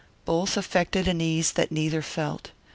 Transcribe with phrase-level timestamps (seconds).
[0.25, 2.49] Both affected an ease that neither felt.